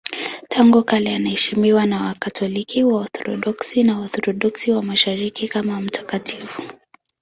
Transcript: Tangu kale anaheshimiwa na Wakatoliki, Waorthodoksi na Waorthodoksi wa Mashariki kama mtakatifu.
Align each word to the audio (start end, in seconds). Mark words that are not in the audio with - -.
Tangu 0.49 0.83
kale 0.83 1.15
anaheshimiwa 1.15 1.85
na 1.85 2.01
Wakatoliki, 2.03 2.83
Waorthodoksi 2.83 3.83
na 3.83 3.99
Waorthodoksi 3.99 4.71
wa 4.71 4.83
Mashariki 4.83 5.47
kama 5.47 5.81
mtakatifu. 5.81 6.61